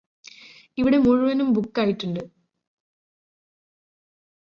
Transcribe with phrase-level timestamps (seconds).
[0.77, 2.21] ഇവിടെ മുഴുവനും ബുക്ക് ആയിട്ടുണ്ട്